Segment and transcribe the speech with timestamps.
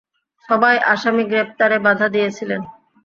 [0.45, 2.55] সবাই আসামি গ্রেফতারে বাধা দিয়েছিলে।